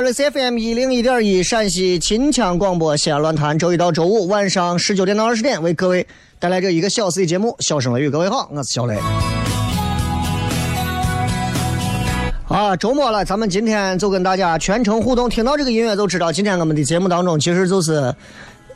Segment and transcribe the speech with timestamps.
[0.00, 6.06] 好，这是 FM 一零一点一陕西秦腔广播西安论坛，周一到周五晚上十九点到二十点为各位
[6.38, 8.08] 带来这一个小时的节目《笑声雷雨》。
[8.10, 8.98] 各位好，我是小雷。
[12.48, 18.14] 啊，周末了，咱们今天就跟大家全程互动，听到这个音乐就知道，今天我们的节目当中其实就是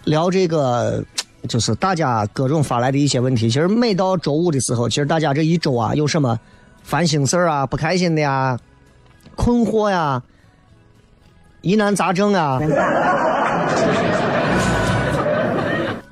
[0.05, 1.03] 聊这个，
[1.49, 3.49] 就是大家各种发来的一些问题。
[3.49, 6.39] 其实每到周五的时候，其实大家这一周啊，有什么
[6.83, 8.59] 烦心事啊、不开心的呀、
[9.35, 10.23] 困惑呀。
[11.65, 12.61] 疑难杂症啊，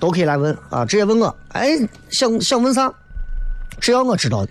[0.01, 1.37] 都可以来问啊，直接问我。
[1.51, 1.73] 哎，
[2.09, 2.91] 想想问啥？
[3.79, 4.51] 只要我知道的，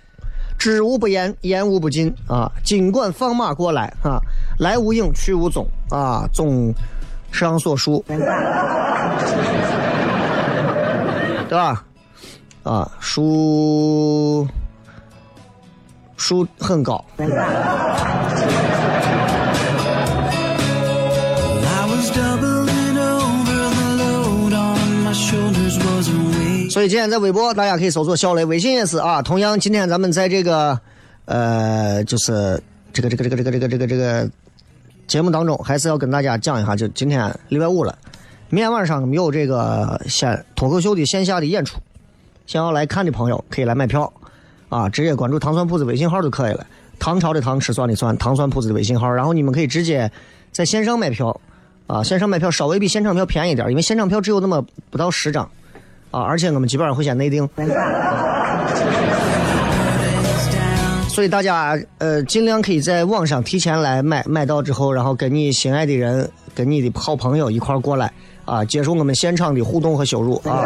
[0.59, 2.51] 知无不言，言无不尽啊。
[2.63, 4.21] 尽管放马过来啊，
[4.59, 6.29] 来无影，去无踪啊。
[6.31, 6.71] 综
[7.31, 8.19] 上所述，对
[11.49, 11.83] 吧？
[12.61, 14.47] 啊，书
[16.15, 17.03] 树很高。
[26.81, 29.21] 所以今天在微博，大家可以搜索小雷，微信也是啊。
[29.21, 30.81] 同样，今天咱们在这个，
[31.25, 32.59] 呃，就是
[32.91, 34.27] 这个这个这个这个这个这个这个
[35.05, 37.95] 节目当中，还是要跟大家讲一下，就今天礼拜五了，
[38.49, 41.77] 明天晚上有这个线脱口秀的线下的演出，
[42.47, 44.11] 想要来看的朋友可以来买票
[44.69, 46.65] 啊，直接关注糖蒜铺子微信号就可以了。
[46.97, 50.11] 唐朝的唐，吃蒜的蒜，糖蒜铺子的微信号，然后你们可以直接
[50.51, 51.39] 在线上买票
[51.85, 55.47] 啊，线上买票稍微比现场票便宜点，因为现场票只有那么不到十张。
[56.11, 57.49] 啊，而且我们基本上会先内定，
[61.09, 68.11] 所以大家呃尽量可以在网上提前来买，买到之后，然后跟你心爱的人、跟你的好朋友一块过来
[68.45, 70.63] 啊，接受我们现场的互动和羞辱啊。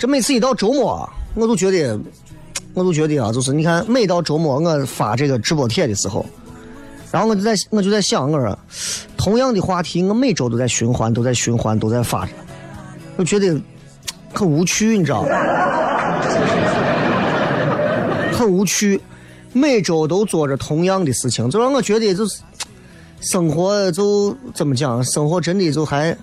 [0.00, 2.00] 这每次一到周末，我都觉得，
[2.72, 6.24] 我都觉得啊，就是你看，每到周末我发这个直播帖的时候，
[7.12, 8.58] 然后我就在我就在想，我说，
[9.18, 12.32] 同样的话题，我每周都在循环，都在循环，都在发着，
[13.16, 13.54] 我觉得
[14.32, 15.28] 很无趣，你知道吗？
[18.32, 18.98] 很无趣，
[19.52, 22.40] 每周都做着同样的事情，就让我觉得就是
[23.20, 26.16] 生活就怎么讲，生活真的就还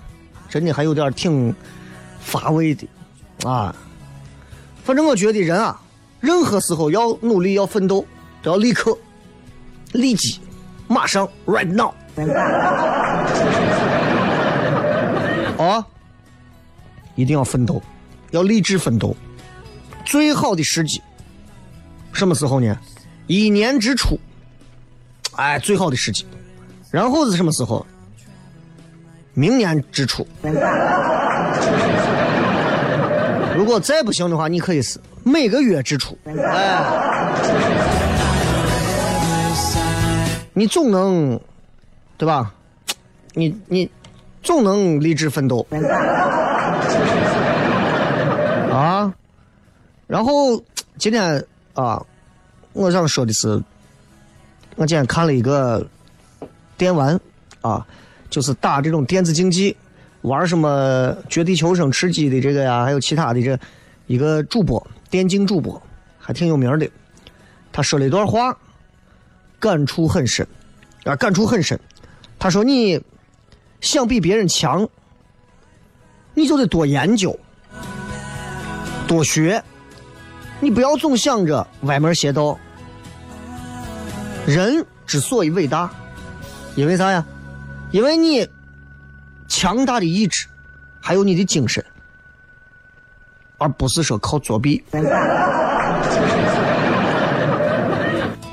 [0.48, 1.54] 真的还有点挺
[2.18, 2.84] 乏味的。
[3.44, 3.74] 啊，
[4.84, 5.80] 反正我觉得人啊，
[6.20, 8.04] 任何时候要努力要奋斗，
[8.42, 8.96] 都要立刻、
[9.92, 10.40] 立即、
[10.88, 11.92] 马上，right now。
[15.56, 15.86] 啊，
[17.14, 17.80] 一定要奋斗，
[18.32, 19.16] 要励志奋斗。
[20.04, 21.00] 最好的时机，
[22.12, 22.76] 什么时候呢？
[23.26, 24.18] 一年之初，
[25.36, 26.26] 哎，最好的时机。
[26.90, 27.86] 然后是什么时候？
[29.34, 30.26] 明年之初。
[33.58, 36.16] 如果再不行的话，你可以是每个月支出。
[36.24, 36.80] 哎，
[40.52, 41.40] 你总能，
[42.16, 42.54] 对吧？
[43.32, 43.90] 你你
[44.44, 45.66] 总能励志奋斗。
[48.70, 49.12] 啊，
[50.06, 50.62] 然后
[50.96, 51.44] 今天
[51.74, 52.00] 啊，
[52.74, 53.60] 我想说的是，
[54.76, 55.84] 我今天看了一个
[56.76, 57.18] 电玩
[57.60, 57.84] 啊，
[58.30, 59.76] 就是打这种电子竞技，
[60.28, 63.58] 玩什么绝地求生、吃鸡的这个呀，还有其他的这
[64.06, 65.82] 一个主播，电竞主播
[66.18, 66.88] 还挺有名的。
[67.72, 68.56] 他说了一段话，
[69.58, 70.46] 感触很深
[71.04, 71.78] 啊，感触很深。
[72.38, 73.00] 他说：“你
[73.80, 74.88] 想比别人强，
[76.34, 77.36] 你就得多研究。”
[79.08, 79.62] 多学，
[80.60, 82.58] 你不要总想着歪门邪道。
[84.46, 85.90] 人之所以伟大，
[86.76, 87.24] 因为啥呀？
[87.90, 88.46] 因为你
[89.48, 90.46] 强大的意志，
[91.00, 91.84] 还有你的精神，
[93.56, 94.84] 而不是说靠作弊。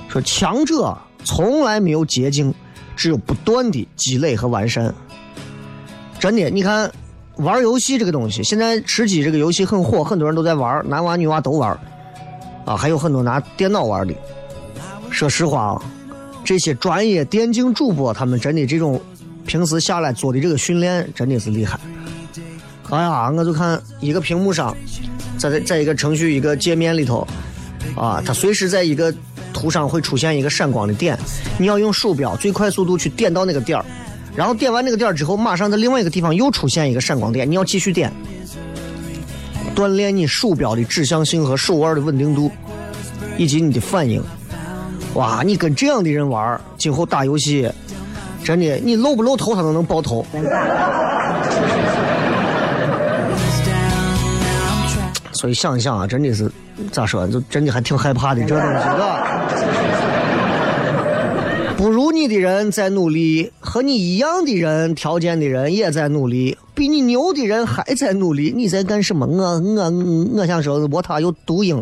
[0.10, 2.52] 说强者从来没有捷径，
[2.96, 4.92] 只有不断的积累和完善。
[6.20, 6.92] 真的，你看。
[7.40, 11.78] 玩游戏这个东西，现在吃鸡这个游戏很火，很多人都在玩，男娃女娃都玩，
[12.64, 14.14] 啊，还有很多拿电脑玩的。
[15.10, 15.84] 说实话啊，
[16.46, 19.02] 这些专业电竞主播，他们真的这种
[19.46, 21.80] 平时下来做的这个训练，真的是厉害。
[22.90, 24.76] 哎呀，我就看一个屏幕上，
[25.38, 27.28] 在在一个程序一个界面里头，
[27.96, 29.14] 啊，它随时在一个
[29.54, 31.18] 图上会出现一个闪光的点，
[31.58, 33.86] 你要用鼠标最快速度去点到那个点儿。
[34.36, 38.12] 然后点完那个点之后，马上在另外一个地方又出现一个闪光点，你要继续点，
[39.74, 42.52] 锻炼你鼠标的指向性和手腕的稳定度，
[43.38, 44.22] 以及你的反应。
[45.14, 47.72] 哇，你跟这样的人玩，今后打游戏，
[48.46, 50.24] 真的，你露不露头他都能爆头。
[55.34, 56.50] 所以想一想啊，真的是
[56.92, 59.26] 咋说，就真的还挺害怕的这东西，是吧？
[61.76, 68.54] 不如你的人在努力，和你一样的人条件的人也在努力，比你牛的人还在努力。
[68.56, 69.26] 你在干什么？
[69.26, 69.92] 我我
[70.36, 71.82] 我想说，我他有毒鹰。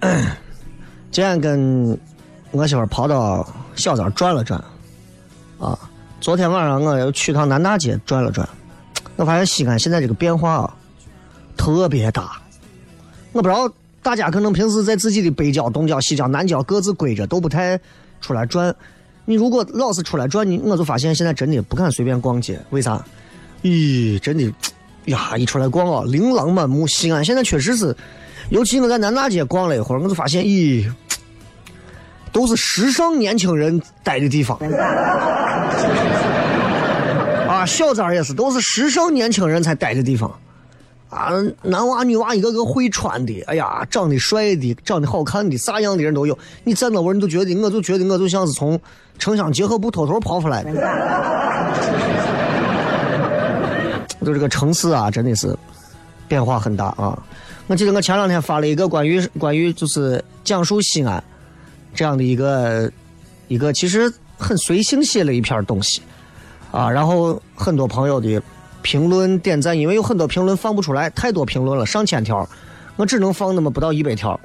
[1.10, 1.98] 今天跟
[2.52, 4.62] 我媳妇跑到小寨转了转，
[5.58, 5.76] 啊，
[6.20, 8.48] 昨天晚上我又去趟南大街转了转，
[9.16, 10.76] 我发现西安现在这个变化啊
[11.56, 12.40] 特别大。
[13.32, 13.68] 我不知道
[14.00, 17.78] 大家可能平时在自己的北郊、东郊、西郊、南郊各自归着，都不太
[18.20, 18.74] 出来转。
[19.24, 22.58] 你如果老是出来转，你我就发现现在真的不敢随便逛街。
[22.70, 23.04] 为啥？
[23.62, 24.50] 咦，真的
[25.06, 26.86] 呀，一出来逛啊，琳琅满目。
[26.86, 27.94] 西安现在确实是，
[28.50, 30.90] 尤其我在南大街逛了一会儿，我就发现，咦。
[32.30, 34.56] 都是时尚年轻人待的地方，
[37.48, 40.30] 啊，小寨也是，都是时尚年轻人才待的地方，
[41.08, 41.30] 啊，
[41.62, 46.38] 男娃女娃一个个会穿的，哎呀，长得帅的，长得好看的，啥样的人都有。
[46.64, 48.78] 你在那会儿，你都觉得，我就觉得我就像是从
[49.18, 50.70] 城乡结合部偷偷跑出来的。
[54.24, 55.56] 就这个城市啊，真的是
[56.28, 57.18] 变化很大啊！
[57.68, 61.22] 我记得我前两天发了一个关于关于就是讲述西安。
[61.94, 62.90] 这样的一个
[63.48, 66.00] 一个其实很随性写了一篇东西
[66.70, 68.40] 啊，然后很多朋友的
[68.82, 72.48] 评论点赞，因为有很多评论放不出来，太多评论了，上千条，
[72.96, 74.38] 我只能放那么不到一百条，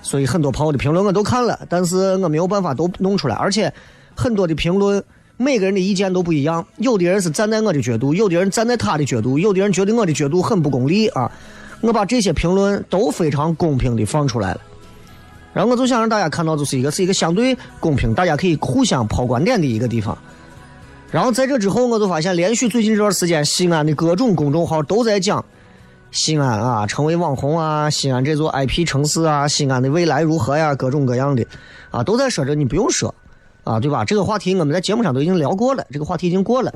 [0.00, 3.72] 所以很多朋友的评论我都看了，但是我没有办法都弄出来，而且
[4.14, 5.02] 很多的评论
[5.36, 11.30] 每个人的意见都不一样，有的人是站在我的角度，有的人站在他的角度，有的人觉得我的角度很不功利啊，
[11.80, 14.60] 我把这些评论都非常公平的放出来了。
[15.52, 20.16] 然后我就想让大家看到，就是一个是一个相对公平，大家可以互相抛观点的一个地方。
[21.10, 25.42] 然后在这之后，我就发现，连续最近这段时间，西安的各种公众号都在讲
[26.10, 31.46] 西安啊，成为网红啊，西安这座 IP 城市啊，西安的未来如何呀，各种各样的
[31.90, 33.14] 啊，都在说着，你不用说
[33.64, 34.04] 啊，对吧？
[34.04, 36.70] 这个话题我们在节目上都已经聊过了，这个话题已经过了，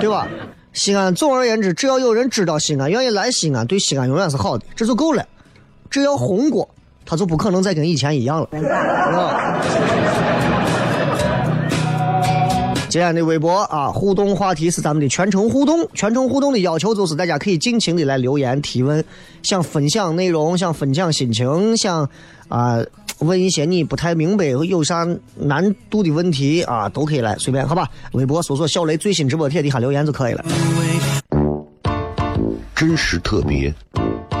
[0.00, 0.26] 对吧？
[0.74, 5.24] 西安，总而言之，只要有人知道西安，愿意来西安，对西安永远是好的，这就够了。
[5.88, 6.68] 只要红过，
[7.06, 8.48] 他就不可能再跟以前一样了。
[12.94, 15.84] 今天的微博啊，互动话题是咱们的全程互动。
[15.94, 19.04] 全程互动的要求就是大家可以尽情的来留言提问，
[19.42, 22.08] 想分享内容，想分享心情，想
[22.46, 22.78] 啊
[23.18, 27.90] 问一些你不太明白有啥难度的问题啊，都可以来随便好吧。
[28.12, 30.44] 微博搜索小雷最新直播贴底下留言就可以了。
[32.76, 33.74] 真实特别，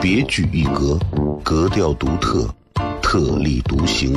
[0.00, 0.96] 别具一格，
[1.42, 2.48] 格调独特，
[3.02, 4.16] 特立独行，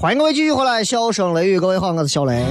[0.00, 2.42] 欢迎各位继续回来，笑声雷雨，各位好，我是小雷。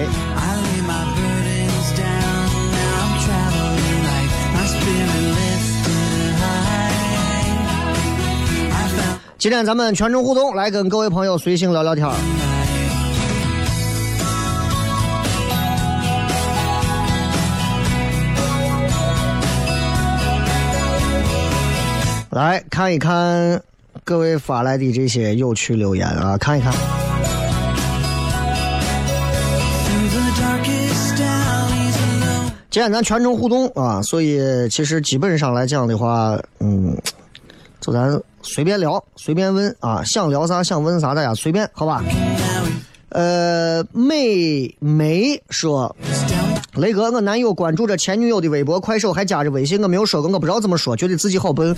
[9.39, 12.07] 今天咱们全程互动，来跟各位朋友随性聊聊天
[22.29, 23.59] 来看一看
[24.03, 26.71] 各位发来的这些有趣留言啊，看一看。
[32.71, 36.95] 今天咱全程互动啊，所以其实基本上来讲的话，嗯，
[37.81, 42.03] 就咱随便聊，随便问啊，想聊啥想问啥，大家随便，好吧？
[43.09, 45.95] 呃，美梅说，
[46.75, 51.75] 雷哥，我男友关注着前女友的微博、快手，还加着微信，我没有说过，我不知道怎么说，觉得自己好笨。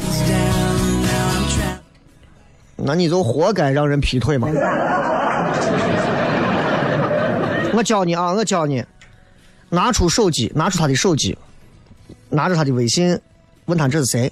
[2.76, 4.50] 那你就活该让人劈腿嘛！
[7.74, 8.84] 我教你啊，我教你。
[9.72, 11.36] 拿出手机，拿出他的手机，
[12.30, 13.18] 拿着他的微信，
[13.66, 14.32] 问他这是谁？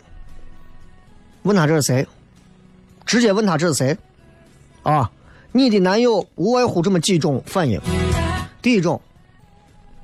[1.43, 2.05] 问他这是谁？
[3.05, 3.97] 直接问他这是谁？
[4.83, 5.09] 啊，
[5.53, 7.79] 你的男友无外乎这么几种反应。
[8.61, 9.01] 第一种，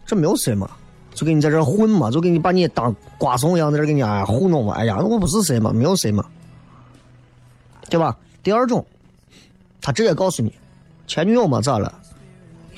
[0.05, 0.71] 这没有谁嘛，
[1.13, 6.25] 就给你在这混嘛，就给你把你当瓜怂一样在这给你哎糊弄嘛，哎呀，我不是谁嘛，没有谁嘛，
[7.89, 8.17] 对吧？
[8.41, 8.85] 第二种，
[9.81, 10.53] 他直接告诉你，
[11.05, 11.93] 前女友嘛，咋了？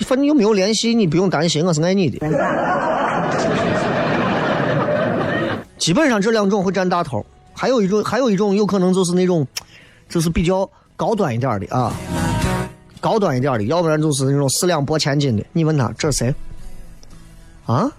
[0.06, 2.20] 反正又没有联系，你不用担心，我是爱你的。
[5.78, 9.46] 基本上这两种会占大头，还有一种，还有一种有可能就是那种，
[10.10, 11.94] 就是比较高端一点的啊，
[13.00, 15.46] 高端一点的，要不然就是那种四两拨千斤的。
[15.54, 16.36] 你问他这是谁？
[17.66, 17.92] 啊？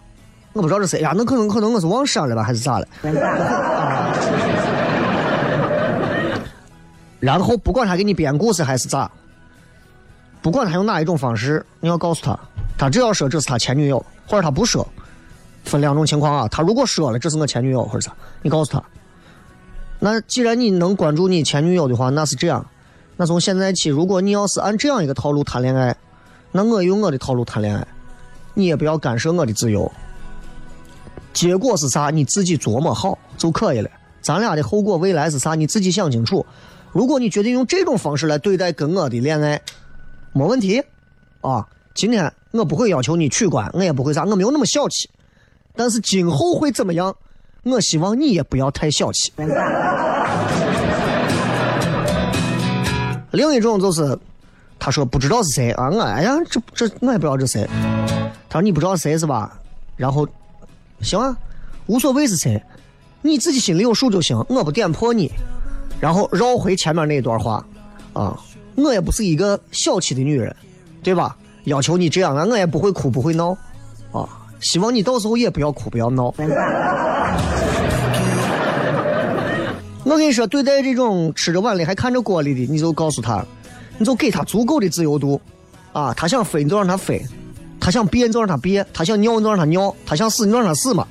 [0.54, 1.12] 我不知道这谁呀？
[1.16, 2.88] 那可能可能我是忘删了吧，还是咋了？
[7.20, 9.10] 然后不管他给你编故事还是咋。
[10.40, 12.38] 不管他用哪一种方式，你要告诉他，
[12.76, 14.86] 他只要说这是他前女友，或者他不说，
[15.64, 16.48] 分两种情况啊。
[16.48, 18.82] 他如果说了这是我前女友或者啥，你告诉他。
[19.98, 22.64] 那既然你能关注你前女友的话，那是这样。
[23.16, 25.96] 那从现在起，如果你要是按这样一个套路谈恋爱，
[26.52, 27.84] 那我用我的套路谈恋爱，
[28.54, 29.90] 你也不要干涉我的自由。
[31.32, 33.90] 结果是啥，你自己琢磨好就可以了。
[34.20, 36.46] 咱俩的后果未来是啥，你自己想清楚。
[36.92, 39.60] 如果你决定用这种方式来对待跟我的恋爱，
[40.38, 40.80] 没问题，
[41.40, 41.66] 啊，
[41.96, 45.10] 今天我不会要求你取关，我也不会啥，我没有那么小气。
[45.74, 47.12] 但是今后会怎么样？
[47.64, 49.32] 我希望你也不要太小气。
[53.32, 54.16] 另一种就是，
[54.78, 57.68] 他说不知道是谁啊，我哎呀，这这我也不知道这谁。
[58.48, 59.58] 他说你不知道谁是吧？
[59.96, 60.24] 然后
[61.00, 61.36] 行啊，
[61.86, 62.62] 无所谓是谁，
[63.22, 65.32] 你自己心里有数就行，我不点破你。
[65.98, 67.66] 然后绕回前面那段话
[68.12, 68.38] 啊，
[68.78, 70.54] 我也不是一个小气的女人，
[71.02, 71.36] 对吧？
[71.64, 73.50] 要求你这样啊，我也不会哭不会闹
[74.12, 74.26] 啊。
[74.60, 76.32] 希望你到时候也不要哭不要闹。
[80.04, 83.44] 我跟你说，对待这种吃着碗里还看着锅里的，你就告诉他，
[83.98, 85.38] 你就给他足够的自由度，
[85.92, 87.22] 啊，他想飞你就让他飞，
[87.78, 91.06] 他想憋你就让他憋，他想尿你就让他尿，他想死你就让他死嘛。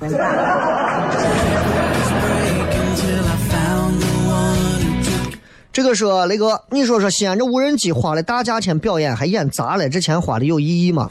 [5.78, 11.08] 这个说雷哥，你说说西安这无人机花了大价钱表演还演砸了，这钱花的有意义吗？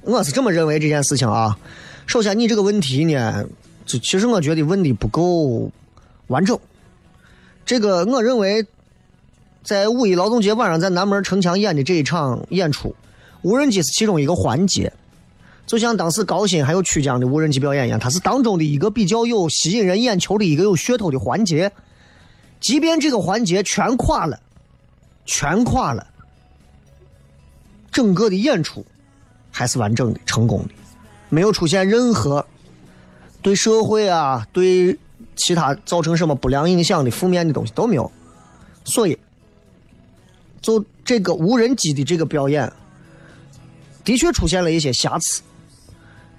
[0.00, 1.58] 我是这么认为这件事情啊。
[2.06, 3.44] 首先，你这个问题呢，
[3.84, 5.70] 就其实我觉得问的不够
[6.28, 6.58] 完整。
[7.66, 8.64] 这个我认为，
[9.62, 12.94] 在五一劳动节晚上在南门城墙演的这一场演出，
[13.42, 14.90] 无人机是其中一个环节，
[15.66, 21.70] 就像当时高新还有曲江的无人机表演一样，它是当中的一个比较有吸引人眼球的一个有噱头的环节。
[22.60, 24.40] 即便这个环节全垮了，
[25.24, 26.06] 全垮了，
[27.92, 28.84] 整个的演出
[29.52, 30.70] 还是完整的、成功的，
[31.28, 32.44] 没有出现任何
[33.40, 34.98] 对社会啊、对
[35.36, 38.10] 其他造成什么不良影响的负面的东西都没有。
[38.84, 39.16] 所以，
[40.60, 42.72] 就这个无人机的这个表演，
[44.04, 45.42] 的确出现了一些瑕疵。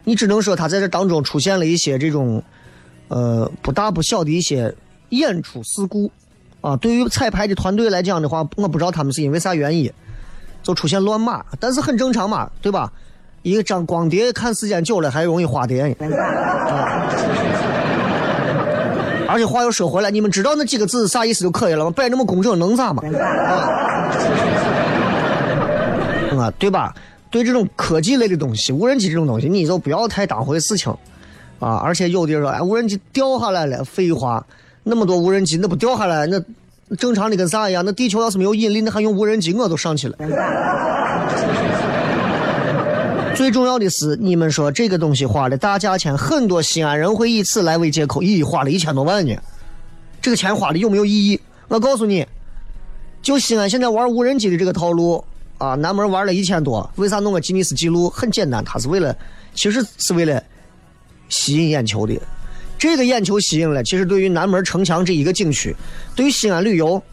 [0.04, 2.44] 你只能说他在这当中出现了一些这种
[3.08, 4.76] 呃不大不小的一些。
[5.10, 6.10] 演出事故，
[6.62, 9.92] 啊，对于彩排的团队来讲的话，我不知道他们是因为啥原因，
[10.64, 12.92] 就出现乱码，但是很正常嘛，对吧？
[13.42, 17.06] 一个张光碟看时间久了还容易花碟，啊。
[19.32, 21.92] 而且话又说回来，你们知道那几个字啥意思就可以了吗？
[21.92, 23.04] 摆那么工整能咋嘛？
[26.38, 26.94] 啊，对吧？
[27.30, 30.92] 对这种科技类的东西，无人机这种东西，你就不要太当回事情，
[31.60, 31.76] 啊！
[31.76, 34.44] 而且有的人说，哎，无人机掉下来了，废话。
[34.90, 36.26] 那么多无人机，那不掉下来？
[36.26, 36.44] 那
[36.98, 37.86] 正常的跟啥一样？
[37.86, 39.54] 那地球要是没有引力，那还用无人机？
[39.54, 40.18] 我都上去了。
[43.36, 49.34] 最重要的是，你们说这个东西花了大价钱，很多西安人会以此来为借口，咦，花了一千多万呢？
[50.22, 51.40] 这个钱花的有没有意义？
[51.68, 52.26] 我告诉你，
[53.22, 55.24] 就西安现在玩无人机的这个套路
[55.58, 58.10] 啊，南门玩了一千多，为啥弄个吉尼斯纪录？
[58.10, 59.16] 很简单，他是为了，
[59.54, 60.44] 其实是为了
[61.30, 62.20] 吸引眼球的。
[62.80, 65.76] 这个眼球吸引了，其实对于南门城墙这一个景区，
[66.16, 67.04] 对于西安旅游，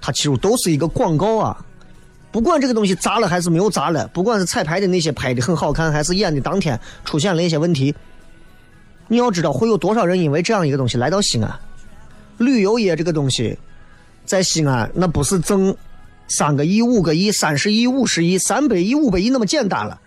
[0.00, 1.64] 它其实都是一个广告啊。
[2.30, 7.92] 不管这个东西砸了还是没有砸了，不管是彩排的那些拍的很好看，还是演的当天出现了一些问题，
[9.08, 11.52] 你要知道会有多少人因为这样一个东西来到西安。
[12.36, 13.58] 旅游业这个东西，
[14.24, 15.76] 在西安那不是挣
[16.28, 20.00] 三个亿、五个亿、三十亿、五十亿、三百亿、五百亿那么简单了。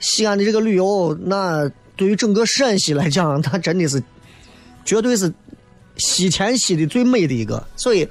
[0.00, 1.70] 西安的这个旅游那。
[2.00, 4.02] 对于整个陕西来讲，它真的是，
[4.86, 5.30] 绝对是
[5.98, 7.62] 吸钱吸的最美的一个。
[7.76, 8.08] 所以，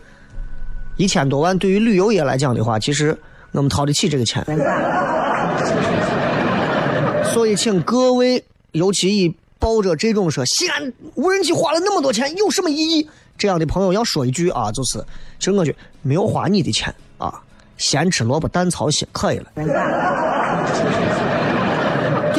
[0.95, 3.17] 一千多万对于旅游业来讲的话，其实
[3.51, 4.45] 我们掏得起这个钱。
[7.33, 15.03] 所以，请各位，尤其以抱着这种说西安无人机花了那么多钱有什么意义这样的朋友，要说一句啊，就是，
[15.39, 17.41] 其实我觉得没有花你的钱啊，
[17.77, 19.51] 咸吃萝卜淡操心，可以了。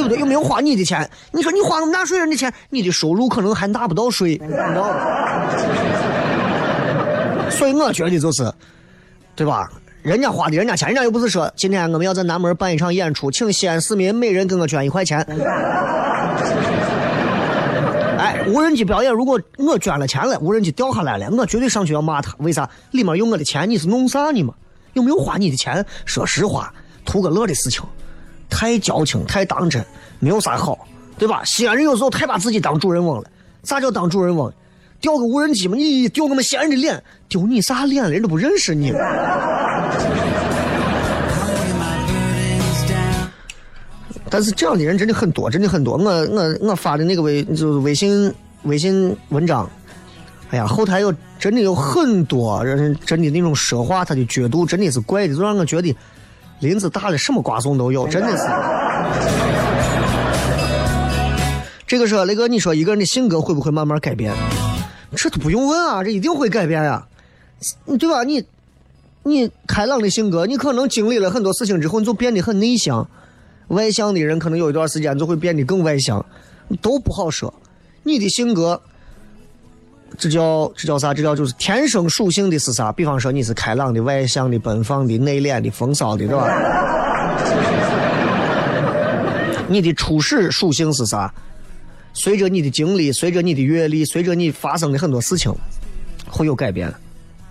[0.00, 0.18] 对不对？
[0.18, 4.40] 又没有花你的钱，你说你花纳税人的钱，你的收入可能还纳不到税，
[7.50, 8.50] 所以我觉得就是，
[9.36, 9.70] 对吧？
[10.02, 15.20] 人家花的人家钱，人家又不是说今天我们要在南门办一场演出，请西安市民每人给我捐一块钱。
[18.18, 22.34] 哎，无人机表演，如果我捐了钱了，无人机掉下来了，我绝对上去要骂他。
[22.38, 22.68] 为啥？
[22.92, 24.54] 里面有我的钱，你是弄啥呢嘛？
[24.94, 25.84] 有没有花你的钱？
[26.04, 26.72] 说实话，
[27.04, 27.82] 图个乐的事情。
[28.50, 29.82] 太矫情，太当真，
[30.18, 30.86] 没有啥好，
[31.16, 31.42] 对吧？
[31.44, 33.30] 西安人有时候太把自己当主人翁了。
[33.62, 34.52] 啥叫当主人翁？
[35.00, 38.10] 掉个无人机嘛，你丢我们西安人的脸，丢你啥脸？
[38.10, 38.92] 人都不认识你。
[44.28, 45.96] 但是这样的人真的很多，真的很多。
[45.96, 48.32] 我我我发的那个微就是微信
[48.64, 49.68] 微信文章，
[50.50, 55.96] 哎呀，后台有真的有很多人，真的那种说话他的角度真的是怪的，就让我觉得。
[56.60, 58.44] 林子大了，什么瓜怂都有，真的是。
[61.86, 64.32] 这个是雷哥，你说一个人的性格会不会慢慢改变？
[65.16, 67.06] 这都不用问啊，这一定会改变呀，
[67.98, 68.22] 对吧？
[68.24, 68.44] 你，
[69.22, 73.08] 你开朗的性格，你可能经历了很多事情之后，你就变得很内向。
[73.68, 76.24] 外向的人可能有一段时间就会变得更外向，
[76.82, 77.52] 都不好说。
[78.02, 78.82] 你的性格
[80.18, 81.14] 这叫这叫啥？
[81.14, 82.92] 这叫就是天生属性的是啥？
[82.92, 86.46] 比方说你是开朗的、外向的、奔放的、内敛的、风骚的，对吧？
[89.68, 91.32] 你的初始属性是啥？
[92.12, 95.54] 随着你的经历，随着你的阅历，随着你发生的很多事情，
[96.28, 96.92] 会有改变，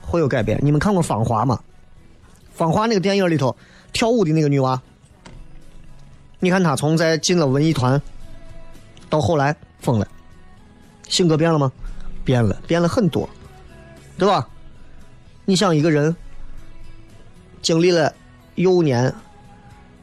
[0.02, 0.60] 会有改变。
[0.62, 1.58] 你们看过《芳华》吗？
[2.58, 3.56] 《芳华》那个电影里头
[3.94, 4.80] 跳舞的那个女娃，
[6.40, 8.00] 你看她从在进了文艺团，
[9.10, 10.06] 到后来疯了，
[11.08, 11.72] 性格变了吗？
[12.30, 13.28] 变了，变了很多，
[14.16, 14.48] 对吧？
[15.46, 16.16] 你想一个人
[17.60, 18.14] 经历了
[18.54, 19.12] 幼年、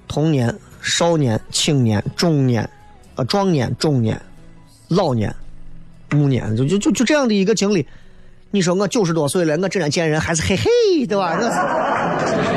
[0.09, 2.69] 童年、少年、青年、中年、
[3.15, 4.21] 呃壮年、中年。
[4.89, 5.33] 老年、
[6.11, 7.87] 暮年，就就就就这样的一个经历。
[8.51, 11.39] 你说我九十多岁了，我这样见人还是嘿嘿，对吧？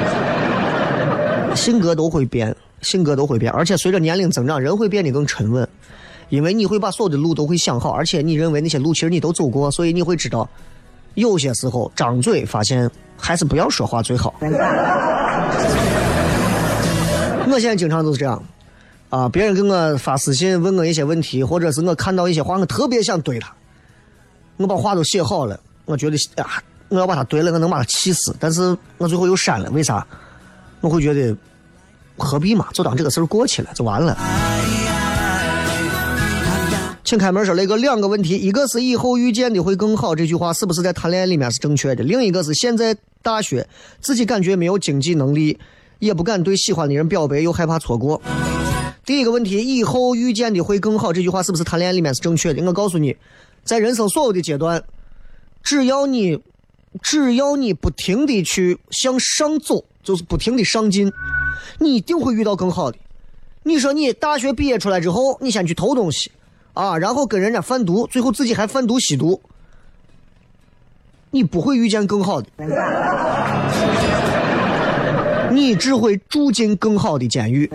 [1.56, 5.68] 性格都会变，性格都会变，而且随着年龄增长，人会变得更沉稳，
[6.30, 10.48] 因为你会把所有的路都会想好，而且你认为那些路其实你都走过，所以你会知道，
[11.16, 14.34] 有些时候张嘴发现还是不要说话最好。
[17.52, 18.42] 我现在经常都是这样。
[19.10, 19.28] 啊！
[19.28, 23.52] 别人给我发私信问我一些问题，或者是我看到一些话，我特别想怼他。
[24.58, 28.36] 我把话都写好了，我觉得啊，我要把他怼了，我能把他气死。
[28.40, 30.06] 但是我最后又删了，为啥？
[30.82, 31.36] 我会觉得
[32.20, 32.68] 何必嘛？
[32.72, 34.16] 就当这个事儿过去了，就完了。
[37.10, 42.04] 请开门说雷哥，两个问题，一个是以后遇见的会更好，这句话是不是在谈恋爱里面是正确的？
[42.04, 43.68] 另一个是现在大学
[44.00, 45.58] 自己感觉没有经济能力，
[45.98, 48.22] 也不敢对喜欢的人表白，又害怕错过。
[49.04, 52.64] 第一个问题，以后遇见的会更好，这句话是不是谈恋爱里面是正确的？
[52.64, 53.18] 我告诉你，
[53.64, 54.84] 在人生所有的阶段，
[55.64, 56.40] 只要你，
[57.02, 61.12] 只要你不停的去向上走，就是不停的上进，
[61.80, 63.00] 你一定会遇到更好的。
[63.64, 66.32] 你说你大学毕业出来之后，你先去偷东西，
[66.74, 69.42] 啊，然后跟人家贩毒，最后自己还贩毒吸毒，
[71.32, 72.48] 你不会遇见更好的，
[75.52, 77.70] 你只会住进更好的监狱。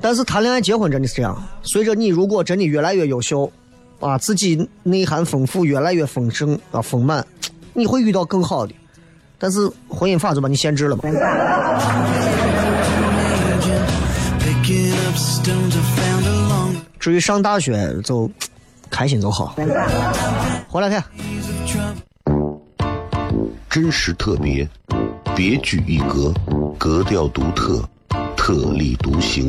[0.00, 1.42] 但是谈恋爱、结婚真的是这样。
[1.62, 3.50] 随着你如果真的越来越优秀，
[4.00, 7.26] 啊，自己内涵丰富，越来越丰盛啊丰满，
[7.72, 8.74] 你会遇到更好的。
[9.38, 11.02] 但是婚姻法就把你限制了嘛。
[16.98, 18.30] 至于上大学，就
[18.90, 19.56] 开心就好。
[20.68, 21.04] 回来看，
[23.68, 24.68] 真实特别，
[25.34, 26.32] 别具一格，
[26.78, 27.82] 格调独特。
[28.36, 29.48] 特立独行，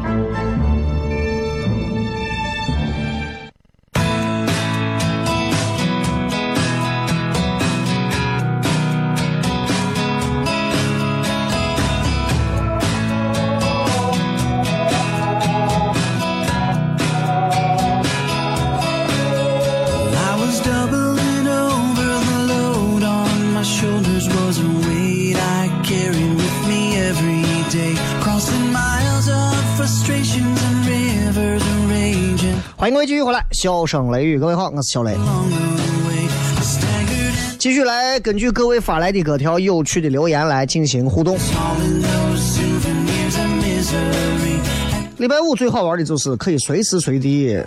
[33.05, 35.17] 继续回来，笑声雷雨，各位好，我是小雷。
[37.57, 41.35] 继续来根据各位发来的各条有趣的留言来进行互动。
[45.17, 47.59] 礼拜五最好玩的就是可以随时随地，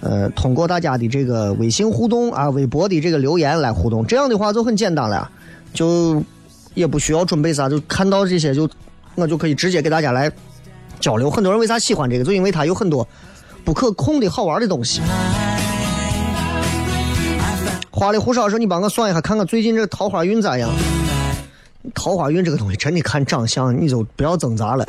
[0.00, 4.06] 呃，通过大家的这个微信互动啊、微博的这个留言来互动。
[4.06, 5.30] 这样的话就很简单了，
[5.74, 6.22] 就
[6.72, 8.66] 也不需要准备啥，就看到这些就
[9.14, 10.32] 我就可以直接给大家来。
[11.00, 11.30] 交流。
[11.30, 12.24] 很多人为啥喜欢这个？
[12.24, 13.06] 就因为它有很多
[13.64, 15.00] 不可控的好玩的东西。
[17.90, 20.68] 花里胡哨说：“你帮我算一下，看看最近这桃花运咋样？
[21.94, 24.84] 桃花运这个东西真的看长相，你就不要挣扎了。”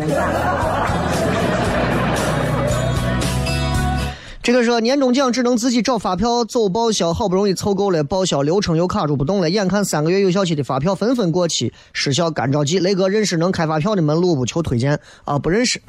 [4.42, 9.50] 这个说年终奖，只能自己找发票走报销，好不容易凑够了，报销流程又卡住不动了。
[9.50, 12.78] 眼看三个月有效期的发票纷纷过期，失效，干着急。
[12.78, 14.46] 雷哥认识能开发票的门路不？
[14.46, 15.40] 求推荐啊！
[15.40, 15.82] 不认识。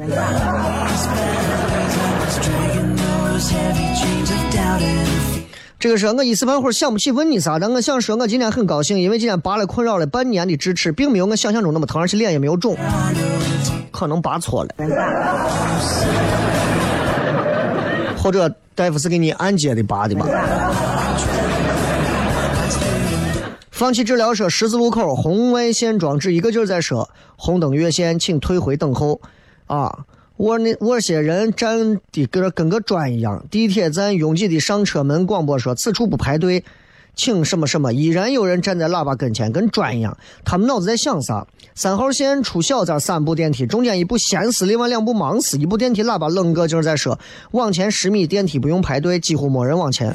[5.86, 12.76] 这个是我一时半会儿想不起问你啥，但我想说，我今天很高兴，因为今天拔了困扰了半年的智齿，并没有我想象中那么疼，而且脸也没有肿，
[13.92, 14.70] 可能拔错了。
[18.18, 20.26] 或者大夫是给你按揭的拔的吧？
[23.70, 29.20] 放弃治疗说十字路口红外线装置一个劲儿在说红灯越线，请退回等候。
[29.68, 29.98] 啊，
[30.36, 33.44] 我那我些人站的跟跟个砖一样。
[33.50, 36.62] 地铁站拥挤的上车门广播说此处不排队。
[37.18, 40.14] 请什么什么，依然有人站在喇叭跟前，跟砖一样。
[40.44, 41.46] 他们脑子在想啥？
[41.74, 45.56] 三号线出小站三部电梯，中间一部闲死，另外两部忙死。
[45.56, 47.18] 一部电梯喇叭冷个劲儿在说
[47.52, 50.14] ：“往前十米电梯不用排队，几乎没人往前。”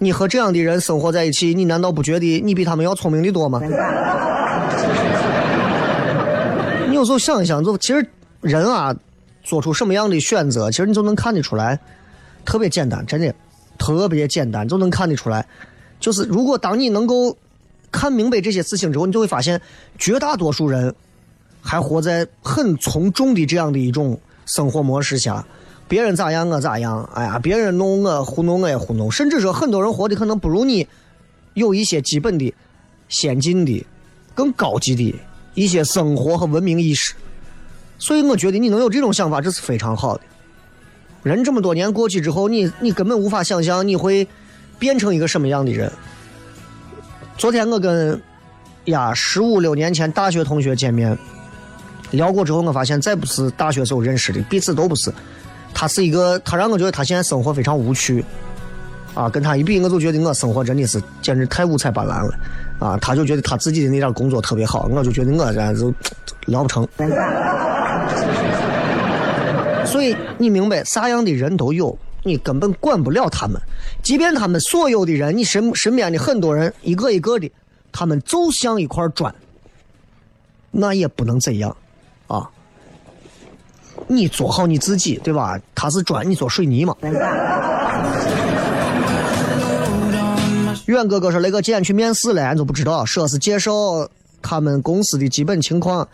[0.00, 3.60] 你和这样的人生活在一起，你难道不觉得你比他们要聪明的多吗？
[7.04, 8.06] 你有时候想一想，就其实
[8.40, 8.96] 人啊，
[9.42, 11.78] 做出什么样的选择，其实你就能看得出来，
[12.46, 13.34] 特别简单，真的。
[13.76, 15.46] 特别简单，就能看得出来。
[16.00, 17.36] 就是如果当你能够
[17.90, 19.60] 看明白这些事情之后，你就会发现，
[19.98, 20.94] 绝大多数人
[21.60, 25.44] 还活在很从众的这样的一种生活模式下。
[25.86, 29.12] 别人咋样我咋样，哎呀，别人弄我糊弄我也糊弄。
[29.12, 30.88] 甚至说，很多人活的可能不如你
[31.52, 32.54] 有一些基本的、
[33.10, 33.84] 先进的、
[34.34, 35.14] 更高级的
[35.54, 37.14] 一些生活和文明意识。
[37.98, 40.20] 所以，我觉得你能有这种想法，这是非常好的。
[41.22, 44.26] 人这么多年过去之后，你你根本无法想象你会
[44.78, 45.90] 变成一个什么样的人。
[47.38, 48.20] 昨天我跟
[48.84, 51.16] 呀十五六年前大学同学见面
[52.10, 55.10] 聊过之后，我发现再不是大学时候认识的，彼此都不是。
[55.72, 58.24] 他是一个，他让我觉得他现在生活非常无趣
[59.14, 59.28] 啊。
[59.28, 62.34] 跟他一比，我就觉得我生活真的是简直太五彩斑斓了
[62.78, 62.98] 啊。
[62.98, 65.94] 他就觉得他自己的那点工作特别好，我就觉得我这就
[66.46, 66.86] 聊不成。
[69.86, 73.60] 所以你明白，啥样的人都有，你根本管不了他们。
[74.02, 77.50] 即便他们所有的人，你身身边的很多人，一个一个的，
[77.92, 79.34] 他们就像一块砖，
[80.70, 81.74] 那也不能怎样，
[82.26, 82.50] 啊！
[84.08, 85.58] 你做好你自己，对吧？
[85.74, 86.94] 他是砖，你做水泥嘛。
[90.86, 93.72] 远哥哥说：“那个今天去面试了，俺都不知道，说是介绍
[94.42, 96.06] 他们公司的基本情况。”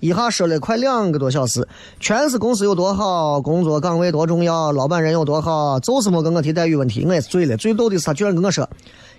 [0.00, 1.66] 一下说了快两个多小时，
[1.98, 7.56] 全是公司有多好，工作岗位多重要，老板人有多好，就是没跟我提待遇问题，我也是醉了。
[7.56, 8.70] 最逗的是他居然跟我说：“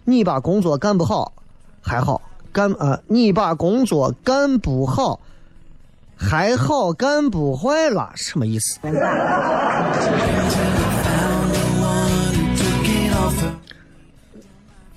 [0.06, 1.34] 你把工作干不好
[1.82, 2.22] 还好，
[2.54, 5.20] 干啊你把工作干不好
[6.16, 8.80] 还好，干不坏了什么意思？”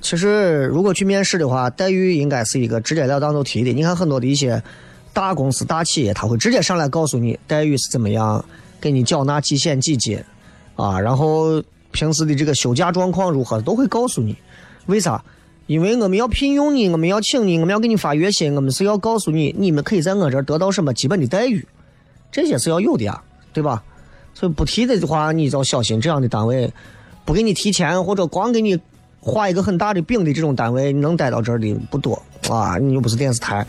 [0.03, 3.73] 其实如果去面试的话，待遇应该是一个直截了当就提的。
[3.73, 4.63] 你看很多的一些。
[5.15, 8.43] 大公司、大企业，他会直接上来告诉你待遇是怎么样，
[8.81, 10.19] 给你缴纳几险几金，
[10.75, 14.35] 啊，然后平时的这个休假状况如何，都会告诉你。
[14.87, 15.23] 为啥？
[15.67, 21.63] 因为我们要聘用你，我们要请你，我们要给你发月薪，我们是要告诉你，你们可以在我这儿得到什么基本的待遇，
[22.31, 23.85] 这些是要有的呀，对吧？
[24.33, 26.01] 所以不提的话，你就小心。
[26.01, 26.73] 这样的单位
[27.27, 28.81] 不给你提钱，或者光给你
[29.25, 32.77] 画一个很大的饼的这种单位，能待到这儿的不多啊。
[32.77, 33.65] 你又不是电视台。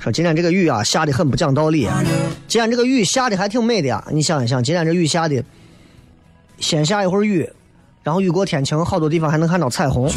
[0.00, 1.88] 说今天这个雨啊下的很不讲道理。
[2.46, 5.42] 今天这个雨下的还挺美的呀，你想一想，今天这雨下的，
[6.60, 7.50] 先下一会儿雨，
[8.04, 10.08] 然后雨过天晴，好多地方还能看到彩虹。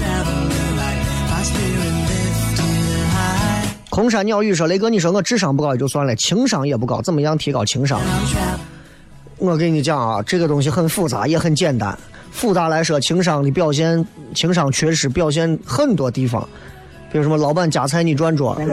[3.91, 7.99] 空山鸟语说：“雷哥，你说我智商不高也就算了，情商也不高，怎么样提高情商？”
[9.37, 11.95] 我跟你讲啊，这个东西很复杂，也很简单。
[12.31, 16.47] 复杂来说，情商的表现，情商缺失表现很多地方，
[17.11, 18.65] 比如什么老板夹菜你转桌，对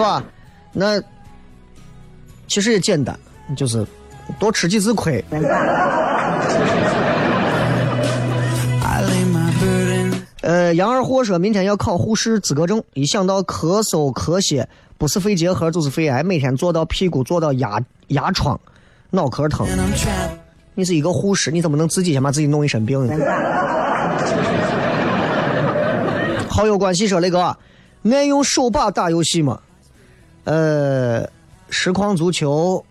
[0.00, 0.22] 吧？
[0.72, 1.02] 那
[2.46, 3.18] 其实也简单，
[3.56, 3.84] 就是
[4.38, 5.24] 多吃几次亏。
[10.42, 18.58] 呃，杨二货说明天要考护士资格证，一想到咳嗽、咳血，不是肺结核就是肺癌，每天做到屁股坐到压压疮、
[19.10, 19.64] 脑壳疼。
[20.74, 23.14] 你是一个护士，你怎么能自己先把自己弄一身病呢？
[26.48, 27.56] 好友关系说：“雷哥，
[28.02, 29.60] 爱用手把打游戏吗？
[30.42, 31.24] 呃，
[31.70, 32.84] 实况足球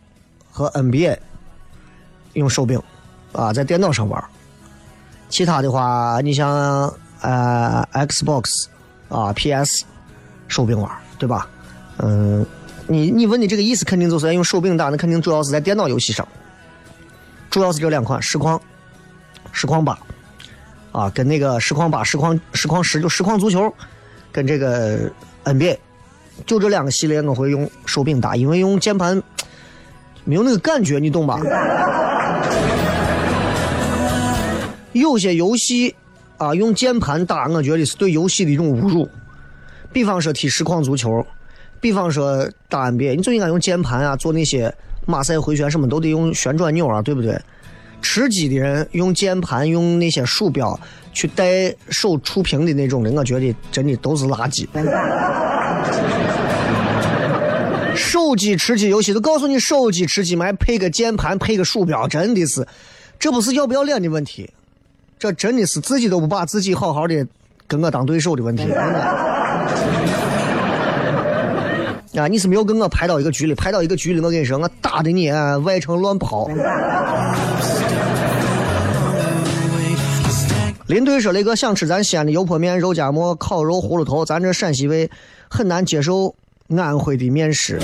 [0.50, 1.18] 和 NBA
[2.34, 2.82] 用手柄
[3.34, 4.24] 啊，在电脑上玩。
[5.28, 8.66] 其他的话，你像呃 Xbox
[9.10, 9.86] 啊 PS
[10.48, 11.48] 手柄玩，对吧？
[11.98, 12.46] 嗯，
[12.88, 16.28] 你你问你这个意思，肯定就是用手柄打，那肯定主要是在电脑游戏上，
[17.50, 18.62] 主要是这两款实况、
[19.52, 19.98] 实况八。”
[20.92, 23.74] 啊，跟那个实况八、实况实况十就实况足球，
[24.30, 25.10] 跟这个
[25.46, 25.78] NBA，
[26.46, 29.24] 就这两个系列我会用手柄打，因为用键盘
[30.26, 31.40] 没有那个感觉，你懂吧？
[34.92, 35.96] 有些游戏
[36.42, 39.08] 啊，用键盘打，我觉得是对游戏的一种侮辱。
[39.94, 41.24] 比方说踢实况足球，
[41.80, 44.74] 比方说打 NBA，你就应该用键盘啊，做那些
[45.06, 47.40] 马赛回旋什么都得用旋转钮啊，对不对？
[48.02, 50.80] 吃鸡的人用键盘、用那些鼠标
[51.14, 54.68] 去带手触屏的那种的，我觉得真的都是垃圾。
[57.96, 62.68] 手机吃鸡游戏都告诉你手机吃鸡嘛，还配个键盘、配个鼠标，真的是，
[63.20, 64.50] 这不是要不要脸的问题，
[65.22, 67.28] 这真的是自己都不把自己好好的
[67.68, 68.64] 跟我当对手的问题。
[72.18, 72.28] 啊！
[72.28, 75.32] 你是没有跟我排到一个局里，排到一个局里，我跟你说，我打的你
[75.64, 76.50] 外城乱跑。
[80.88, 85.08] 林队说：“雷哥想吃咱西安的油泼面、肉夹馍、烤肉、葫芦头，咱这陕西味
[85.48, 86.34] 很难接受
[86.76, 87.80] 安徽的面食，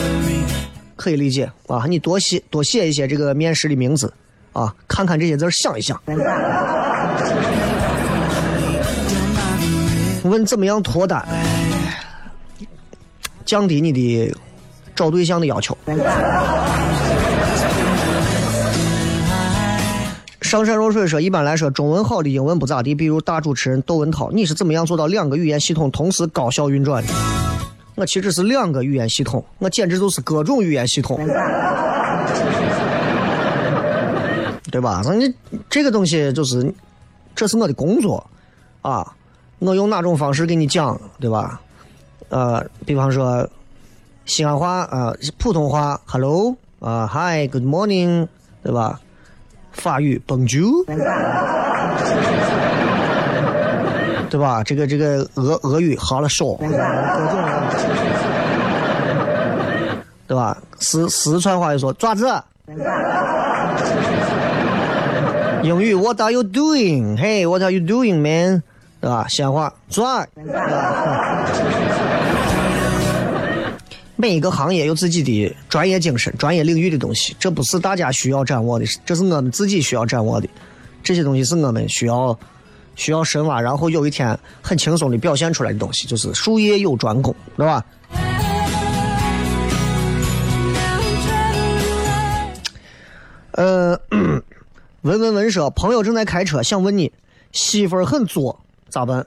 [0.95, 1.85] 可以理解啊。
[1.87, 4.11] 你多写多写一些这个面食的名字
[4.53, 6.01] 啊，看看这些字想一想。
[10.23, 11.25] 问怎么样脱单？”
[13.45, 14.35] 降低你的
[14.95, 15.77] 找对象的要求。
[20.41, 22.95] 上善若水说，一般来说，中文好的英文不咋地。
[22.95, 27.13] 比如大主持人窦文涛，你是怎么样做到两个语言系统同时高效运转的？
[27.95, 31.17] 我其实是两个语言系统，我简直就是各种语言系统，
[34.71, 35.01] 对吧？
[35.03, 35.33] 那你
[35.69, 36.73] 这个东西就是，
[37.37, 38.25] 这是我的工作
[38.81, 39.13] 啊，
[39.59, 41.61] 我用哪种方式给你讲，对吧？
[42.29, 43.47] 呃，比方说
[44.25, 48.27] 西安话啊，普通话，hello 啊，hi，good morning，
[48.63, 48.99] 对吧？
[49.71, 50.83] 法语，bonjour，
[54.31, 54.63] 对吧？
[54.63, 56.57] 这个这个俄俄语，好了说，
[60.27, 60.57] 对吧？
[60.79, 62.25] 四四川话就说爪子，
[65.63, 68.61] 英语，what are you doing？Hey，what are you doing，man？
[69.01, 69.27] 对吧？
[69.27, 70.25] 西安话，爪。
[74.15, 80.47] 每一个行业有自己的专业精神、专业领域的东西，这不是大家需要掌握的，这是我们自己需要掌握的。
[81.03, 82.37] 这些东西是我们需要
[82.95, 87.85] 需要深挖，然后有一天很轻松的表现出来的东西，就是术业有专攻，对吧？
[93.51, 93.99] 呃，
[95.01, 97.11] 文文文说，朋友正在开车，想问你，
[97.51, 99.25] 媳妇儿很作，咋办？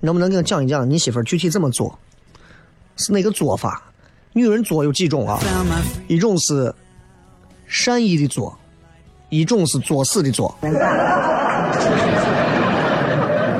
[0.00, 1.98] 能不能给我讲一讲你媳妇儿具体怎么做？
[2.96, 3.82] 是哪个做法？
[4.32, 5.40] 女人作有几种啊？
[6.08, 6.72] 一种是
[7.66, 8.56] 善意的作，
[9.28, 10.54] 一种是作死的作。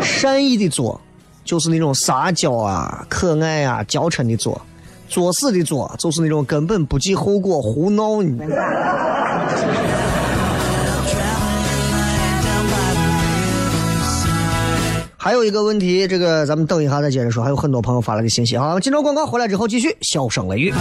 [0.00, 1.00] 善意的作
[1.44, 4.54] 就是那种撒娇啊、可爱啊、娇嗔的作；
[5.08, 8.38] 作死的作就是那种根本不计后果、胡闹你。
[15.24, 17.44] 还有一个问题，这个咱们等一下再接着说。
[17.44, 19.96] 还有很多朋友发来的信息啊，金州广告回来之后继续。
[20.00, 20.74] 笑声雷雨，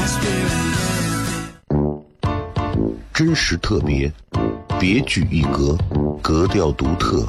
[3.13, 4.11] 真实特别，
[4.79, 5.77] 别具一格，
[6.23, 7.23] 格调独特，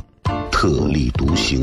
[0.51, 1.63] 特立独行，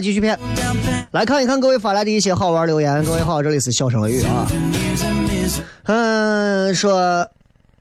[0.00, 0.38] 继续骗，
[1.10, 3.04] 来看一看各位发来的一些好玩留言。
[3.04, 4.46] 各位好，这里是笑声雷雨啊。
[5.84, 7.28] 嗯，说，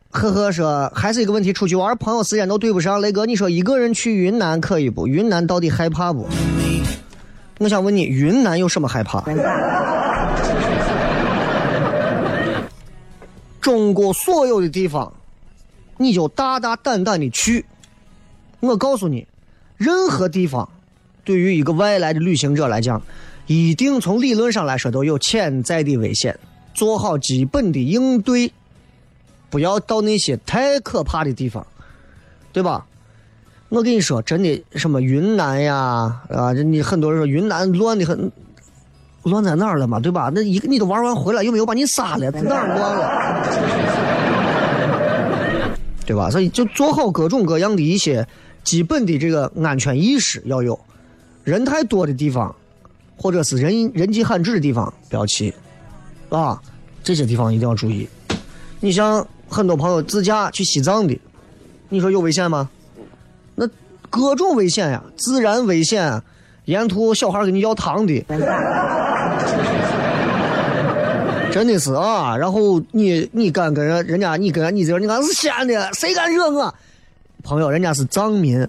[0.10, 3.02] 呵呵，说还是一个问题，出去玩朋友时间都对不上。
[3.02, 5.08] 雷哥，你说一个人去云南可以不？
[5.08, 6.28] 云南到底害怕不？
[7.60, 9.24] 我想问你，云南有什么害怕？
[13.60, 15.12] 中国所有的地方，
[15.98, 17.66] 你就大大胆胆的去。
[18.60, 19.28] 我告诉你，
[19.76, 20.70] 任何地方。
[21.28, 23.02] 对于一个外来的旅行者来讲，
[23.48, 26.40] 一定从理论上来说都有潜在的危险，
[26.74, 28.54] 做好基本的应对，
[29.50, 31.68] 不要到那些太可怕的地方，
[32.54, 32.86] 对吧？
[33.68, 38.32] 我跟你说，真的，什么云南呀，啊，你很多人说云南乱的很，
[39.24, 40.32] 乱在哪儿了嘛，对吧？
[40.34, 43.44] 那一个你都玩完回来，又没有把你杀了，哪儿乱了？
[46.06, 46.32] 对吧？
[46.32, 48.26] 所以就做好各种各样的一些
[48.64, 50.80] 基本的这个安全意识要有。
[51.48, 52.54] 人太多的地方，
[53.16, 55.54] 或者是人人迹罕至的地方，不要去，
[56.28, 56.62] 啊，
[57.02, 58.06] 这些地方一定要注意。
[58.82, 61.18] 你像很多朋友自驾去西藏的，
[61.88, 62.70] 你说有危险吗？
[63.56, 63.66] 那
[64.10, 66.22] 各种危险呀，自然危险，
[66.66, 68.26] 沿途小孩给你要糖的，
[71.50, 72.36] 真的是啊。
[72.36, 76.76] 然后你你敢跟人人家，你跟你这你敢是西安的，谁敢惹我？
[77.42, 78.68] 朋友，人家是藏民。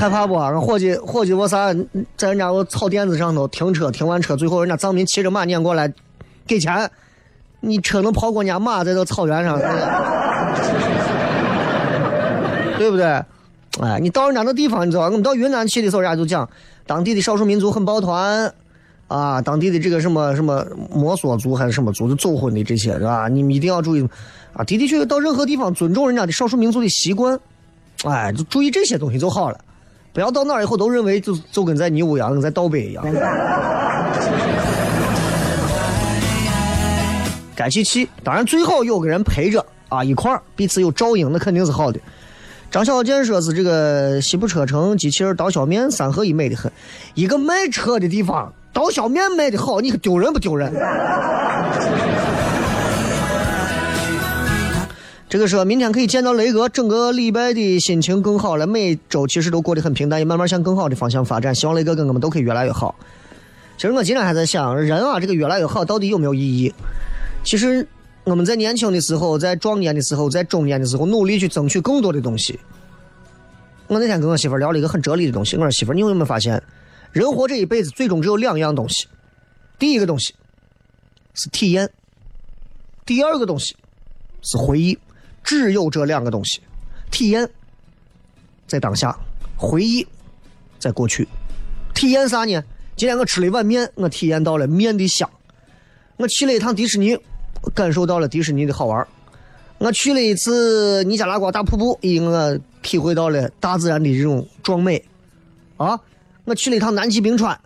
[0.00, 0.34] 害怕不？
[0.34, 1.74] 俺伙计，伙计，我啥，
[2.16, 5.92] 在人家我草垫子上头停车，停完车，最后人家藏民骑着马撵过来，
[6.46, 6.90] 给钱，
[7.60, 9.58] 你车能跑过人家马，在这草原上，
[12.78, 13.04] 对不对？
[13.82, 16.48] 哎，你到人家那地方，你知道，我们到云南去的时候，人家就讲，
[16.86, 18.50] 当地的少数民族很抱团，
[19.06, 23.28] 啊，当地的这个什么什么摩梭族还是什么族，就走婚的这些，是吧？
[23.28, 24.08] 你们一定要注意，
[24.54, 27.38] 啊，的的确确到任何地方尊重人家的少数民族的习惯，
[28.04, 29.60] 哎，就注意这些东西就好了。
[30.12, 33.04] 不要到那儿以后都认为就就跟在尼屋一样，跟在倒北一样。
[37.54, 42.00] 该去去，当然最好有个人陪着啊，一块儿彼此有照应，那肯定是好的。
[42.70, 46.72] 张小健说是这个西部车城机器人刀削面三合一美的很，
[47.14, 50.72] 一个卖车的地方刀削面卖的好，你丢人不丢人？
[55.30, 58.66] 这个说明天可以见到雷哥，整个礼拜的心情更好了。
[58.66, 61.54] 每周其实都过得很平淡，也慢慢向更好的方向发展。
[61.54, 62.96] 希望雷哥跟我们都可以越来越好。
[63.76, 66.74] 其实我今天还在想，人啊，这个越来越好到底有没有意义？
[67.44, 67.86] 其实
[68.24, 72.58] 我们在年轻的时候，在壮年的时候，在中年的时候，努力去争取更多的东西。
[73.86, 75.54] 我那天跟我媳妇聊了一个很哲理的东西。
[75.54, 76.60] 我说媳妇，你有没有发现，
[77.12, 79.06] 人活这一辈子最终只有两样东西？
[79.78, 80.34] 第一个东西
[81.34, 81.88] 是体验，
[83.06, 83.76] 第二个东西
[84.42, 84.98] 是回忆。
[85.42, 86.60] 只有这两个东西：
[87.10, 87.48] 体验
[88.66, 89.18] 在当下，
[89.56, 90.06] 回忆
[90.78, 91.26] 在过去。
[91.94, 92.62] 体验啥呢？
[92.96, 95.28] 今天我吃了一碗面，我体验到了面的香；
[96.16, 97.18] 我去了一趟迪士尼，
[97.74, 99.04] 感受到了迪士尼的好玩；
[99.78, 105.02] 我去了一次尼加拉瓜大瀑布，我体会到了大自然的这种壮美。
[105.76, 105.98] 啊，
[106.44, 107.58] 我去了一趟南极冰川，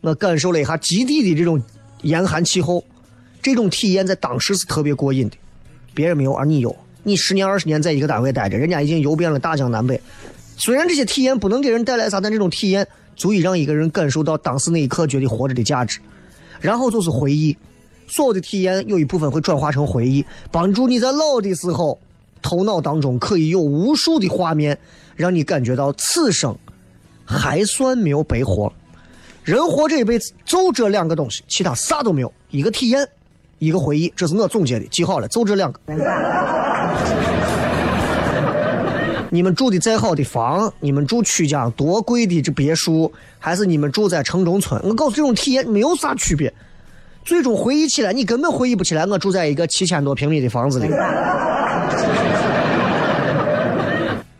[0.00, 1.62] 我感受了一下极地的这种
[2.00, 2.82] 严寒气候。
[3.42, 5.36] 这种体验在当时是特别过瘾的，
[5.94, 6.74] 别人没有，而你有。
[7.04, 10.00] 你十年二十年在一个单位待着，人家已经游遍了大江南北。
[10.56, 12.86] 虽然这些体验不能给人带来啥，但这种体验
[13.16, 15.98] 足以让一个人感受到当时那一刻觉得活着的价值。
[16.60, 17.56] 然后就是回忆，
[18.06, 21.98] 所有的体验有一部分会转化成回忆，帮助你在老的时候，
[22.40, 24.78] 头脑当中可以有无数的画面，
[25.16, 26.56] 让你感觉到此生
[27.24, 28.72] 还算没有白活。
[29.42, 33.08] 人活这一辈子就这两个东西，其他啥都没有，一个体验。
[33.58, 35.78] 一个回忆，这是我总结的，记好了，就这两个。
[39.34, 46.52] 你们住的再好的房，你们住曲江多贵的这别墅，还是你们住在城中村，我告诉这种体验没有啥区别。
[47.24, 49.06] 最终回忆起来，你根本回忆不起来。
[49.06, 50.86] 我住在一个七千多平米的房子里。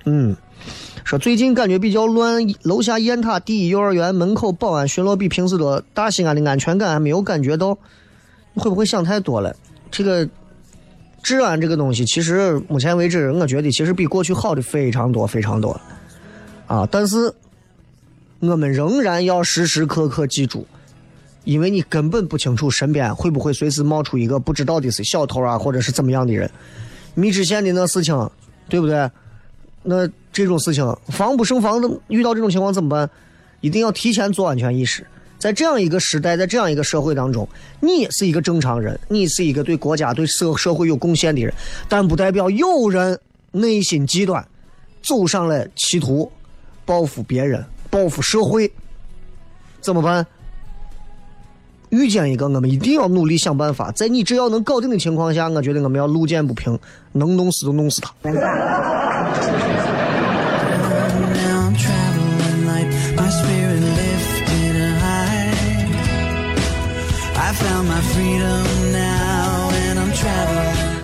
[0.05, 0.37] 嗯，
[1.05, 7.79] 说最近感觉比较乱，楼下雁塔第一幼儿园门口保安巡逻比平时多，大西安的安全感还没有感觉到。
[8.57, 9.57] 会不会想太多了？
[9.91, 10.29] 这个
[11.23, 15.81] 治安这个东西，其实目前为止，我觉得其实比过去好的非常多非常多。
[16.67, 17.33] 啊，但是
[18.41, 20.67] 我们仍然要时时刻刻记住。
[21.45, 26.49] 因为你根本不清楚身边会不会随时冒出一个不知道的是小偷啊，或者是怎么样的人。
[27.15, 28.31] 米脂县的那事情，
[28.69, 29.11] 对不对？
[29.83, 33.11] 那这种事情防不胜防的，遇到这种情况怎么办？
[33.61, 35.05] 一定要提前做安全意识。
[35.43, 37.49] 在这样一个时代，在这样一个社会当中，
[37.81, 41.53] 你是一个正常人，你是一个对国家、对社社会有贡献的人，
[41.89, 43.19] 但不代表有人
[43.51, 44.47] 内心极端，
[45.03, 46.31] 走上了歧途
[46.85, 48.71] 报复别人、报复社会，
[49.81, 50.25] 怎么办？
[51.89, 56.79] 遇见一个，我们一定要努力想办法，在你只要能搞定的情况下，我觉得我们要路见不平，
[57.11, 58.15] 能弄死就弄死他。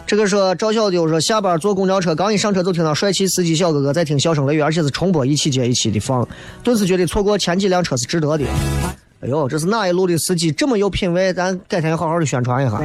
[0.08, 6.26] 这个说赵小丢说下班坐公交车，刚一上车就听到帅气司机小哥哥在听笑声雷雨，而且是重播一期接一期的放，
[6.64, 8.44] 顿时觉得错过前几辆车是值得的。
[9.20, 11.30] 哎呦，这是哪一路的司机这么有品位？
[11.34, 12.80] 咱改天好好的宣传一下。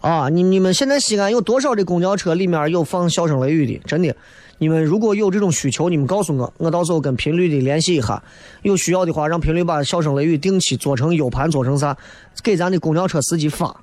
[0.00, 3.82] 啊，你你们现在西安有多少的公交车里面有放笑声雷雨的？
[3.84, 4.14] 真的，
[4.62, 8.22] 你们如果有这种需求，你们告诉我，我到时候跟频率的联系一下。
[8.62, 11.96] 有需要的话，让频率把笑声雷雨定期做成 U 盘，做成啥，
[12.44, 13.74] 给咱的公交车司机发。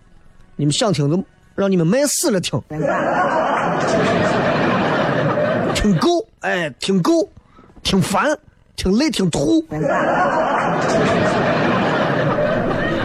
[0.56, 1.22] 你们想听就
[1.54, 2.58] 让你们卖死了听，
[5.76, 7.28] 听够，哎，听够，
[7.84, 8.40] 听烦。
[8.78, 9.62] 听累听吐，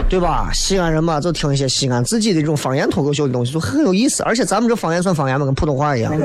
[0.07, 0.49] 对吧？
[0.53, 4.23] 西安人嘛，就听一些西安自己的这种方言脱口秀的东西，就很有意思。
[4.23, 5.45] 而且咱们这方言算方言吗？
[5.45, 6.13] 跟普通话一样。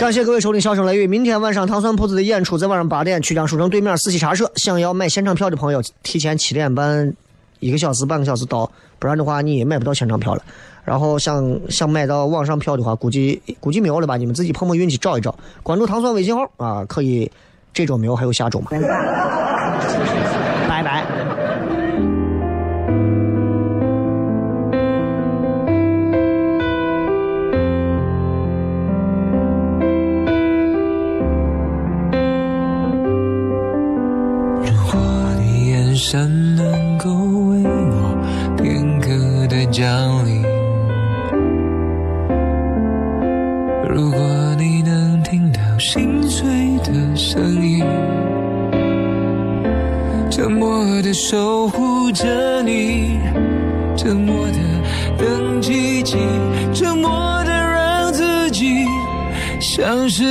[0.00, 1.06] 感谢各位收听《笑声雷雨》。
[1.08, 4.50] 明天晚上糖蒜铺子的演出在晚上八点，曲江书城对面四喜茶社。
[4.56, 7.12] 想要买现场票的朋友，提前七点半，
[7.60, 8.68] 一个小时半个小时到，
[8.98, 10.42] 不然的话你也买不到现场票了。
[10.84, 14.16] 然后想想买到网上票的话，估计 估计没有了吧？
[14.16, 15.38] 你们自己碰碰运气找一找。
[15.62, 17.30] 关注糖蒜微信号啊，可以。
[17.72, 18.66] 这周没有，还有下周吗？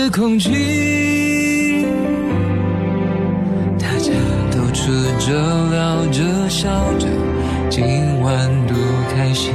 [0.09, 1.85] 空气。
[3.77, 4.11] 大家
[4.51, 5.33] 都吃着
[5.69, 7.07] 聊着笑着，
[7.69, 7.83] 今
[8.21, 8.75] 晚多
[9.13, 9.53] 开心。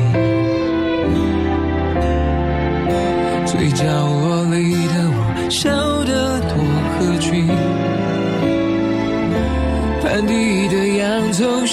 [3.46, 5.70] 最角落里的我，笑
[6.04, 6.56] 得多
[6.98, 7.46] 合群。
[10.02, 11.66] 盘底的洋葱